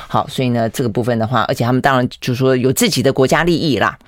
[0.06, 3.98] 好，所以呢，这个部分的话，而且他们当然就是说有自己的国家利益啦。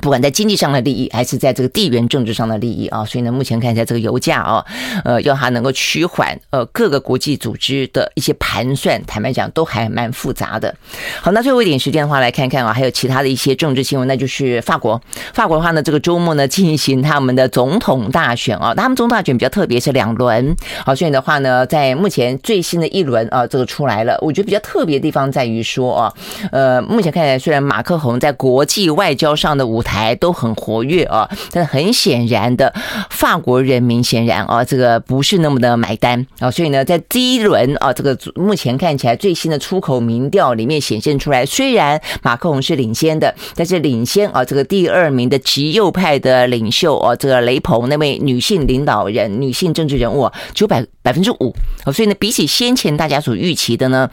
[0.00, 4.64] 不管在经济上的利益，还是在这个地缘政治上的利益啊，所以呢，目前看一下这个油价啊，
[5.04, 10.74] 呃，要它能够趋缓，呃，各个国际组织的一些盘算，坦白讲都还蛮复杂的。
[11.20, 15.00] 好，那最后一点时间的话，来看看啊，还有其他的一些政治新闻，那就是法国。
[15.34, 20.56] 法国的话呢，这个周末呢进行他们的总统大选啊，他们总统大选比较特别，是两轮。
[20.86, 26.12] 好，所以的话呢，在目前最新的一轮啊，这个出来了，我觉得比较特别的地方在于说啊，
[26.50, 32.72] 呃，目前看起来虽然马克宏在国际外交上的台都很活跃啊，但很显然的，
[33.10, 51.54] 法国人民显然啊，这个不是那么的买单啊，所以呢，在第一轮啊，这个目前看起来最新的出口民调里面显现出来，虽然马克龙是领先的，但是领先啊，这个第二名的极右派的领袖啊，这个雷鹏那位女性领导人、女性政治人物，只有百百分之五
[51.84, 54.08] 啊，所以呢，比起先前大家所预期的呢。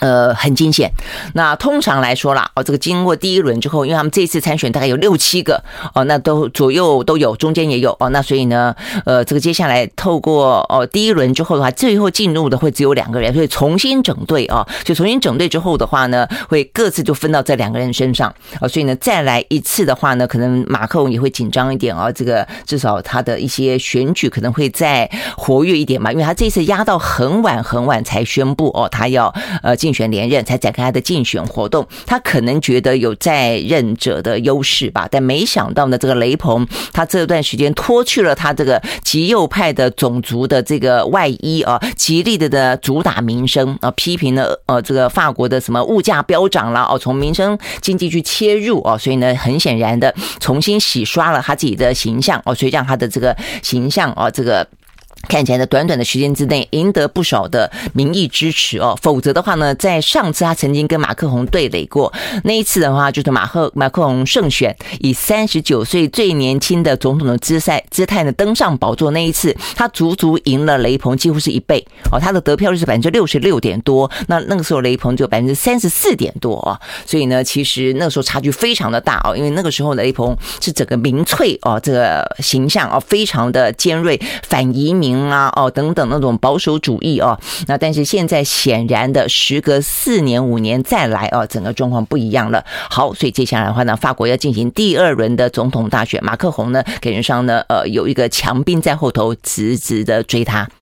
[0.00, 0.90] 呃，很惊险。
[1.34, 5.62] 那通常来说啦，哦，这个经过第一轮之后，因为他们这次参选大概有六七个
[5.94, 8.74] 哦，那都左右都有，中间也有哦，那所以呢，
[9.06, 29.32] 呃，这个接下来透过哦第一轮之后的话，最后进入的会只有两个人，所以重新整队啊，就重新整队之后的话呢，会各自就分到这两个人身上啊，所以呢，再来一次的话呢，可能马克龙也会紧张一点啊，这个至少他的一些选举可能会再活跃一点嘛，因为他这次压到很晚很晚才宣布哦，他要
[29.62, 29.76] 呃。
[29.84, 54.66] 竞选连任才展开他的竞选活动，他可能觉得有在任者的优势吧，但没想到呢，这个雷鹏他这段时间脱去了他这个极右派的种族的这个外衣啊，极力的的主打民生啊，批评了呃这个法国的什么物价飙涨了哦，从民生经济去切入哦，所以呢，很显然的重新洗刷了他自己的形象哦，所以让他的这个形象啊这个。
[55.28, 62.12] 看起来在短短的时间之内赢得不少的民意支持哦，否则的话呢，在上次他曾经跟马克宏对垒过，
[62.44, 71.84] 那一次的话就是马克马克宏胜选，以三十九岁最年轻的总统的姿赛姿态呢登上宝座，那一次他足足赢了雷鹏几乎是一倍。
[72.12, 92.64] 哦，他的得票率是百分之六十六点多，那那个时候雷鹏就百分之三十四点多哦，所以呢，其实那个时候差距非常的大哦，因为那个时候雷鹏是整个民粹哦，这个形象哦非常的尖锐，反移民啊哦等等那种保守主义哦，那但是现在显然的，时隔四年五年再来哦，整个状况不一样了。
[92.90, 100.68] 好，所以接下来的话呢，法国要进行第二轮的总统大选，马克宏呢给人上呢呃有一个强兵在后头直直的追他。